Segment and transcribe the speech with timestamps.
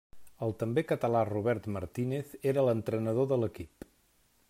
[0.45, 3.91] El també català Robert Martínez era l'entrenador de l'equip.